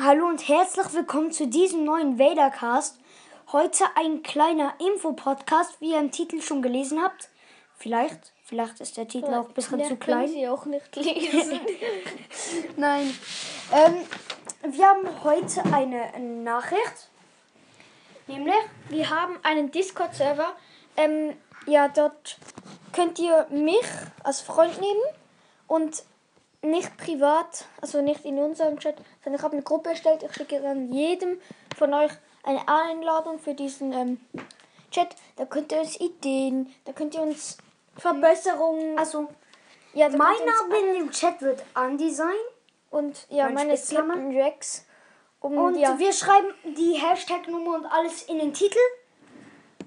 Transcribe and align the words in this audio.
Hallo 0.00 0.28
und 0.28 0.46
herzlich 0.46 0.92
willkommen 0.92 1.32
zu 1.32 1.48
diesem 1.48 1.82
neuen 1.82 2.20
Vadercast. 2.20 3.00
Heute 3.50 3.82
ein 3.96 4.22
kleiner 4.22 4.74
Info-Podcast, 4.78 5.80
wie 5.80 5.90
ihr 5.90 5.98
im 5.98 6.12
Titel 6.12 6.40
schon 6.40 6.62
gelesen 6.62 7.02
habt. 7.02 7.30
Vielleicht, 7.76 8.32
vielleicht 8.44 8.78
ist 8.80 8.96
der 8.96 9.08
Titel 9.08 9.34
auch 9.34 9.48
ein 9.48 9.54
bisschen 9.54 9.82
zu 9.84 9.96
klein. 9.96 10.28
Sie 10.28 10.46
auch 10.46 10.66
nicht 10.66 10.94
lesen. 10.94 11.58
Nein. 12.76 13.12
Ähm, 13.72 14.72
wir 14.72 14.86
haben 14.86 15.24
heute 15.24 15.64
eine 15.74 16.16
Nachricht. 16.44 17.08
Nämlich, 18.28 18.54
Wir 18.90 19.10
haben 19.10 19.36
einen 19.42 19.72
Discord-Server. 19.72 20.54
Ähm, 20.96 21.34
ja, 21.66 21.88
dort 21.88 22.38
könnt 22.92 23.18
ihr 23.18 23.48
mich 23.50 23.86
als 24.22 24.42
Freund 24.42 24.80
nehmen 24.80 25.02
und 25.66 26.04
nicht 26.62 26.96
privat, 26.96 27.66
also 27.80 28.02
nicht 28.02 28.24
in 28.24 28.38
unserem 28.38 28.78
Chat, 28.78 28.96
sondern 29.22 29.38
ich 29.38 29.44
habe 29.44 29.54
eine 29.54 29.62
Gruppe 29.62 29.90
erstellt. 29.90 30.22
Ich 30.22 30.34
schicke 30.34 30.60
dann 30.60 30.92
jedem 30.92 31.40
von 31.76 31.94
euch 31.94 32.12
eine 32.42 32.66
Einladung 32.66 33.38
für 33.38 33.54
diesen 33.54 33.92
ähm, 33.92 34.20
Chat. 34.90 35.14
Da 35.36 35.44
könnt 35.44 35.72
ihr 35.72 35.80
uns 35.80 36.00
Ideen, 36.00 36.74
da 36.84 36.92
könnt 36.92 37.14
ihr 37.14 37.22
uns 37.22 37.58
Verbesserungen. 37.96 38.98
also, 38.98 39.28
ja, 39.94 40.08
mein 40.08 40.18
Name 40.18 40.78
in 40.78 40.94
dem 40.94 41.10
Chat 41.10 41.40
wird 41.42 41.64
Andy 41.76 42.10
sein. 42.10 42.34
und 42.90 43.26
ja, 43.30 43.44
mein 43.44 43.54
meine 43.54 43.74
ist. 43.74 43.94
Captain 43.94 44.36
Rex. 44.36 44.84
Um, 45.40 45.56
Und 45.56 45.76
ja, 45.76 45.96
wir 45.98 46.12
schreiben 46.12 46.52
die 46.64 46.94
Hashtag-Nummer 46.94 47.76
und 47.76 47.86
alles 47.86 48.24
in 48.24 48.38
den 48.38 48.52
Titel. 48.52 48.78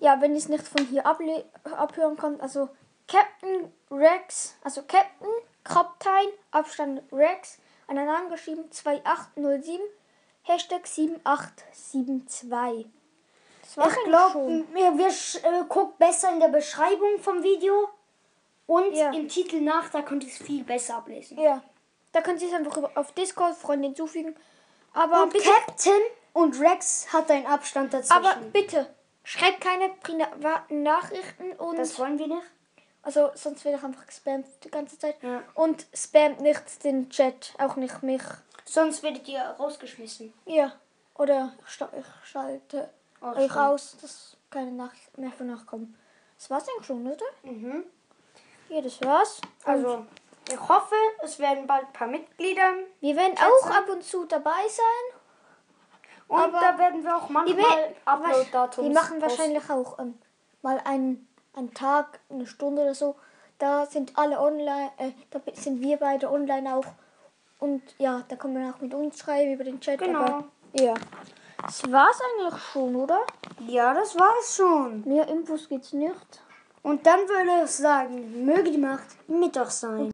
ja, 0.00 0.20
wenn 0.20 0.32
ihr 0.32 0.38
es 0.38 0.48
nicht 0.48 0.66
von 0.68 0.84
hier 0.86 1.06
abhören 1.06 2.16
könnt, 2.18 2.40
also 2.42 2.68
Captain 3.06 3.72
Rex, 3.90 4.56
also 4.62 4.82
Captain, 4.82 5.28
Kaptein, 5.68 6.28
Abstand 6.50 7.02
Rex, 7.12 7.58
aneinander 7.86 8.30
geschrieben 8.36 8.70
2807, 8.70 9.80
Hashtag 10.44 10.86
7872. 10.86 12.86
Das 13.62 13.76
war's 13.76 13.92
Ich 13.96 14.04
glaube, 14.04 14.64
wir, 14.72 14.96
wir 14.98 15.08
äh, 15.08 15.64
guckt 15.68 15.98
besser 15.98 16.32
in 16.32 16.40
der 16.40 16.48
Beschreibung 16.48 17.18
vom 17.20 17.42
Video 17.42 17.88
und 18.66 18.94
Ja. 18.94 19.10
im 19.12 19.28
Titel 19.28 19.60
nach, 19.60 19.90
da 19.90 20.02
könnt 20.02 20.24
ihr 20.24 20.30
es 20.30 20.38
viel 20.38 20.64
besser 20.64 20.96
ablesen. 20.96 21.38
Ja, 21.38 21.62
da 22.12 22.20
könnt 22.22 22.40
ihr 22.40 22.48
es 22.48 22.54
einfach 22.54 22.96
auf 22.96 23.12
Discord 23.12 23.54
Freunde 23.56 23.88
hinzufügen. 23.88 24.34
Aber 24.94 25.24
Und 25.24 25.32
bitte, 25.32 25.50
Captain 25.50 26.00
und 26.32 26.58
Rex 26.60 27.12
hat 27.12 27.30
einen 27.30 27.46
Abstand 27.46 27.92
dazwischen. 27.92 28.12
aber 28.26 28.36
bitte, 28.52 28.92
schreibt 29.22 29.60
keine 29.60 29.90
privaten 29.90 30.82
Nachrichten 30.82 31.52
und 31.52 31.78
das 31.78 31.98
wollen 31.98 32.18
wir 32.18 32.28
nicht. 32.28 32.42
Also 33.08 33.30
sonst 33.34 33.64
werde 33.64 33.78
ich 33.78 33.84
einfach 33.84 34.06
gespammt 34.06 34.46
die 34.64 34.70
ganze 34.70 34.98
Zeit. 34.98 35.16
Ja. 35.22 35.42
Und 35.54 35.86
spammt 35.94 36.42
nicht 36.42 36.84
den 36.84 37.08
Chat, 37.08 37.54
auch 37.58 37.76
nicht 37.76 38.02
mich. 38.02 38.20
Sonst 38.66 39.02
werdet 39.02 39.26
ihr 39.28 39.40
rausgeschmissen. 39.40 40.34
Ja. 40.44 40.72
Oder 41.14 41.54
ich, 41.66 41.72
schalte 42.24 42.90
Oh, 43.22 43.28
euch 43.28 43.50
stimmt. 43.50 43.56
aus, 43.56 43.96
dass 44.02 44.36
keine 44.50 44.72
Nachrichten 44.72 45.22
mehr 45.22 45.32
von 45.32 45.50
euch 45.52 45.64
kommen. 45.64 45.98
Das 46.36 46.50
war's 46.50 46.68
eigentlich 46.68 46.86
schon, 46.86 47.06
oder? 47.06 47.24
Mhm. 47.44 47.84
Ja, 48.68 48.82
das 48.82 49.00
war's. 49.00 49.40
Also, 49.64 50.04
ich 50.46 50.68
hoffe, 50.68 50.94
es 51.22 51.38
werden 51.38 51.66
bald 51.66 51.86
ein 51.86 51.92
paar 51.94 52.08
Mitglieder. 52.08 52.74
Wir 53.00 53.16
werden 53.16 53.36
Chat 53.36 53.46
auch 53.48 53.70
ab 53.70 53.88
und 53.88 54.04
zu 54.04 54.26
dabei 54.26 54.68
sein. 54.68 55.18
Und 56.28 56.52
da 56.52 56.78
werden 56.78 57.02
wir 57.02 57.16
auch 57.16 57.30
manchmal 57.30 57.94
Upload-Datums 58.04 58.86
die 58.86 58.92
machen 58.92 59.22
wahrscheinlich 59.22 59.70
auch 59.70 59.98
ähm, 59.98 60.18
mal 60.60 60.78
einen, 60.84 61.26
einen 61.54 61.74
Tag, 61.74 62.20
eine 62.30 62.46
Stunde 62.46 62.82
oder 62.82 62.94
so. 62.94 63.16
Da 63.58 63.86
sind 63.86 64.16
alle 64.16 64.40
online, 64.40 64.90
äh, 64.98 65.10
da 65.30 65.40
sind 65.54 65.80
wir 65.80 65.96
beide 65.96 66.30
online 66.30 66.76
auch. 66.76 66.86
Und 67.58 67.82
ja, 67.98 68.22
da 68.28 68.36
kann 68.36 68.52
man 68.52 68.72
auch 68.72 68.80
mit 68.80 68.94
uns 68.94 69.18
schreiben 69.18 69.52
über 69.52 69.64
den 69.64 69.80
Chat. 69.80 69.98
Genau. 69.98 70.20
Aber, 70.20 70.44
ja. 70.72 70.94
Das 71.62 71.90
war's 71.90 72.20
eigentlich 72.20 72.62
schon, 72.62 72.94
oder? 72.94 73.20
Ja, 73.66 73.92
das 73.92 74.16
war's 74.16 74.56
schon. 74.56 75.02
Mehr 75.04 75.26
Infos 75.26 75.68
gibt's 75.68 75.92
nicht. 75.92 76.42
Und 76.82 77.04
dann 77.04 77.20
würde 77.28 77.64
ich 77.64 77.70
sagen, 77.70 78.44
möge 78.44 78.70
die 78.70 78.78
Macht 78.78 79.28
mit 79.28 79.56
euch 79.56 79.70
sein. 79.70 80.00